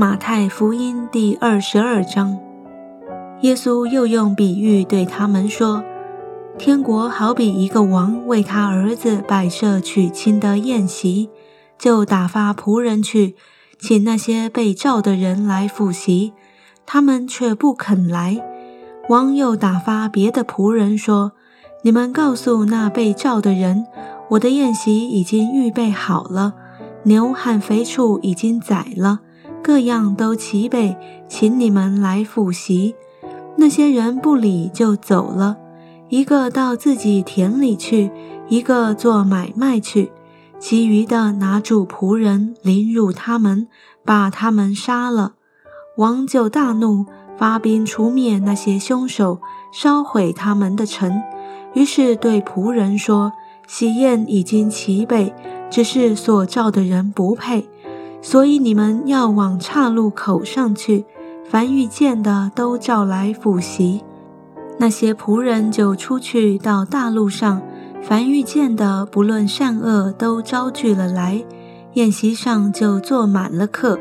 [0.00, 2.38] 马太福音第二十二章，
[3.42, 5.84] 耶稣又用比喻对他们说
[6.56, 11.28] ：“天国好比一个王为他儿子摆设娶亲的宴席，
[11.78, 13.36] 就打发仆人去
[13.78, 16.32] 请那些被召的人来赴席，
[16.86, 18.42] 他们却不肯来。
[19.10, 21.32] 王又打发别的仆人说
[21.84, 23.84] ：‘你们告诉那被召的人，
[24.30, 26.54] 我的宴席已经预备好了，
[27.02, 29.20] 牛和肥畜已经宰了。’”
[29.62, 30.96] 各样都齐备，
[31.28, 32.94] 请你们来复习。
[33.56, 35.56] 那些人不理就走了，
[36.08, 38.10] 一个到自己田里去，
[38.48, 40.10] 一个做买卖去，
[40.58, 43.68] 其余的拿住仆人，凌辱他们，
[44.04, 45.34] 把他们杀了。
[45.96, 47.04] 王就大怒，
[47.36, 49.40] 发兵除灭那些凶手，
[49.72, 51.20] 烧毁他们的城。
[51.74, 53.32] 于是对仆人说
[53.68, 55.34] ：“喜宴已经齐备，
[55.68, 57.68] 只是所召的人不配。”
[58.22, 61.04] 所以你们要往岔路口上去，
[61.48, 64.02] 凡遇见的都召来复习。
[64.78, 67.60] 那些仆人就出去到大路上，
[68.02, 71.44] 凡遇见的不论善恶都招聚了来，
[71.94, 73.98] 宴席上就坐满了客。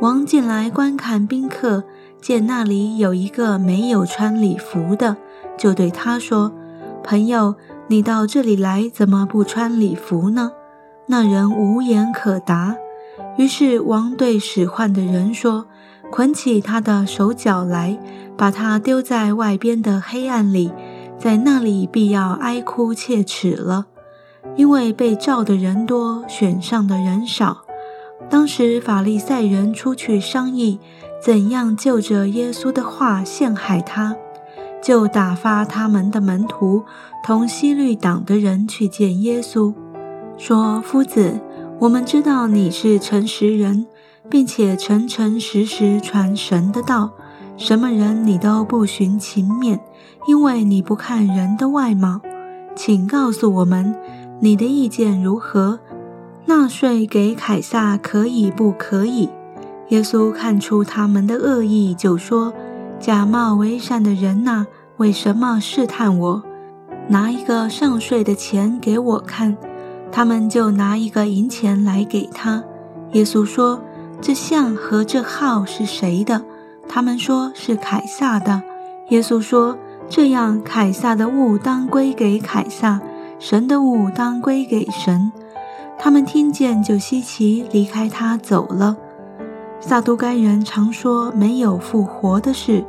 [0.00, 1.84] 王进来观看宾客，
[2.20, 5.16] 见那里有一个没有穿礼服的，
[5.56, 6.52] 就对他说
[7.02, 7.56] ：“朋友，
[7.88, 10.52] 你到这里来怎么不穿礼服呢？”
[11.06, 12.76] 那人无言可答。
[13.38, 15.66] 于是王对使唤的人说
[16.10, 17.96] ：“捆起他的手脚来，
[18.36, 20.72] 把他丢在外边的黑暗里，
[21.16, 23.86] 在那里必要哀哭切齿了，
[24.56, 27.58] 因为被召的人多，选上的人少。”
[28.28, 30.80] 当时法利赛人出去商议，
[31.22, 34.16] 怎样就着耶稣的话陷害他，
[34.82, 36.82] 就打发他们的门徒
[37.24, 39.72] 同西律党的人去见耶稣，
[40.36, 41.40] 说：“夫子。”
[41.80, 43.86] 我们知道你是诚实人，
[44.28, 47.12] 并且诚诚实实传神的道，
[47.56, 49.78] 什么人你都不寻情面，
[50.26, 52.20] 因为你不看人的外貌。
[52.74, 53.94] 请告诉我们，
[54.40, 55.78] 你的意见如何？
[56.46, 59.28] 纳税给凯撒可以不可以？
[59.90, 62.52] 耶稣看出他们的恶意，就说
[62.98, 64.66] ：“假冒为善的人呐，
[64.96, 66.42] 为什么试探我？
[67.06, 69.56] 拿一个上税的钱给我看。”
[70.10, 72.64] 他们就拿一个银钱来给他。
[73.12, 73.80] 耶稣说
[74.20, 76.42] ：“这像和这号是谁的？”
[76.88, 78.62] 他们说是凯撒的。
[79.10, 79.76] 耶稣说
[80.08, 83.00] ：“这样，凯撒的物当归给凯撒，
[83.38, 85.30] 神的物当归给神。”
[85.98, 88.96] 他们听见就稀奇，离开他走了。
[89.80, 92.84] 撒都该人常说没有复活的事。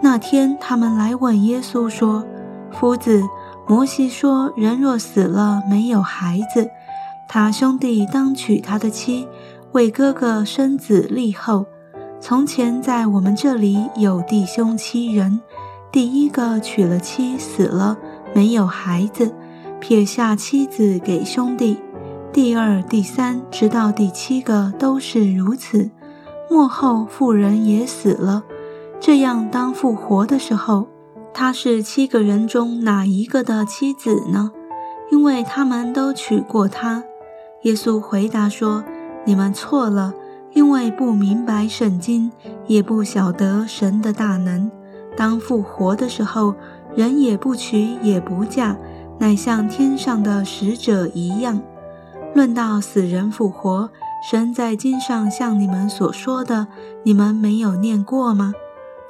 [0.00, 2.24] 那天他们来问耶稣说
[2.70, 3.22] ：“夫子。”
[3.68, 6.70] 摩西说：“人若死了没有孩子，
[7.28, 9.26] 他兄弟当娶他的妻，
[9.72, 11.66] 为哥哥生子立后。
[12.20, 15.40] 从前在我们这里有弟兄七人，
[15.90, 17.98] 第一个娶了妻死了，
[18.32, 19.34] 没有孩子，
[19.80, 21.76] 撇下妻子给兄弟；
[22.32, 25.90] 第二、第三，直到第七个都是如此。
[26.48, 28.44] 末后妇人也死了，
[29.00, 30.86] 这样当复活的时候。”
[31.38, 34.52] 他是七个人中哪一个的妻子呢？
[35.12, 37.04] 因为他们都娶过她。
[37.64, 38.82] 耶稣回答说
[39.26, 40.14] ：“你们错了，
[40.54, 42.32] 因为不明白圣经，
[42.66, 44.70] 也不晓得神的大能。
[45.14, 46.54] 当复活的时候，
[46.94, 48.74] 人也不娶也不嫁，
[49.18, 51.60] 乃像天上的使者一样。
[52.34, 53.90] 论到死人复活，
[54.30, 56.68] 神在经上像你们所说的，
[57.02, 58.54] 你们没有念过吗？”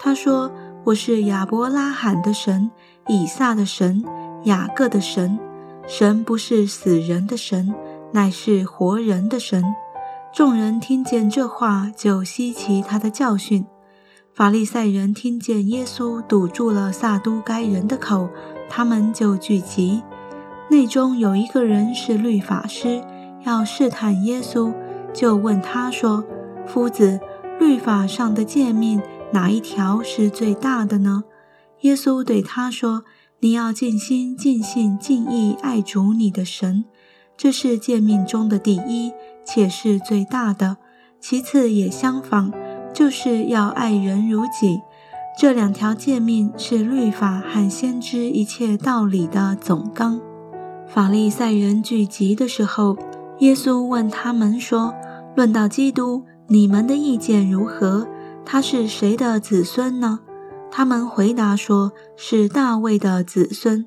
[0.00, 0.50] 他说。
[0.86, 2.70] 我是亚伯拉罕的神，
[3.08, 4.04] 以撒的神，
[4.42, 5.38] 雅各的神。
[5.86, 7.74] 神不是死人的神，
[8.12, 9.64] 乃是活人的神。
[10.30, 13.64] 众人听见这话，就稀奇他的教训。
[14.34, 18.28] 法利赛人听见耶稣堵住了撒都该人的口，
[18.68, 20.02] 他们就聚集。
[20.68, 23.02] 内中有一个人是律法师，
[23.46, 24.70] 要试探耶稣，
[25.14, 26.22] 就问他说
[26.68, 27.18] ：“夫子，
[27.58, 29.00] 律法上的诫命。”
[29.34, 31.24] 哪一条是最大的呢？
[31.80, 33.02] 耶稣对他说
[33.40, 36.84] ：“你要尽心、尽性、尽意爱主你的神，
[37.36, 39.12] 这是诫命中的第一，
[39.44, 40.76] 且是最大的。
[41.20, 42.52] 其次也相仿，
[42.94, 44.80] 就是要爱人如己。
[45.36, 50.20] 这两条诫命是律法和先知一切道理的总纲。”
[50.86, 52.96] 法利赛人聚集的时候，
[53.40, 54.94] 耶稣问他们说
[55.34, 58.06] ：“论到基督，你们的意见如何？”
[58.44, 60.20] 他是谁的子孙呢？
[60.70, 63.86] 他们回答说：“是大卫的子孙。”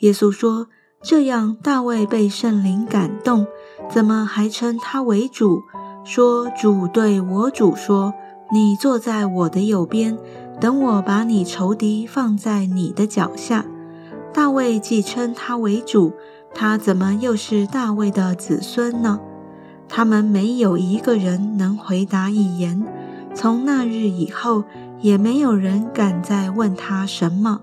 [0.00, 0.68] 耶稣说
[1.02, 3.46] ：“这样，大卫被圣灵感动，
[3.90, 5.62] 怎么还称他为主？
[6.04, 8.12] 说主对我主说：
[8.52, 10.18] 你坐在我的右边，
[10.60, 13.64] 等我把你仇敌放在你的脚下。”
[14.32, 16.12] 大卫既称他为主，
[16.52, 19.18] 他怎么又是大卫的子孙呢？
[19.88, 22.86] 他们没有一个人能回答一言。
[23.36, 24.64] 从那日以后，
[25.02, 27.60] 也没有人敢再问他什么。